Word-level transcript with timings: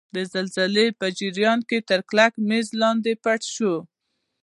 د 0.15 0.17
زلزلې 0.33 0.87
په 0.99 1.07
جریان 1.19 1.59
کې 1.69 1.77
تر 1.89 1.99
کلک 2.09 2.33
میز 2.47 2.67
لاندې 2.81 3.13
پټ 3.23 3.41
شئ. 3.53 3.69